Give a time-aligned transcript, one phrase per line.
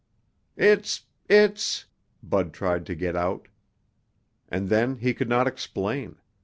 [0.57, 1.01] "Its...
[1.29, 1.85] Its...,"
[2.23, 3.47] Bud tried to get out.
[4.49, 6.15] And then he could not explain.